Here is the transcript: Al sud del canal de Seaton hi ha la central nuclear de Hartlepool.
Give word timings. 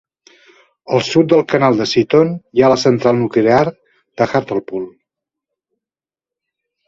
Al 0.95 1.03
sud 1.07 1.27
del 1.33 1.43
canal 1.51 1.75
de 1.81 1.85
Seaton 1.89 2.31
hi 2.59 2.63
ha 2.65 2.71
la 2.73 2.79
central 2.85 3.19
nuclear 3.19 3.61
de 4.21 4.27
Hartlepool. 4.29 4.87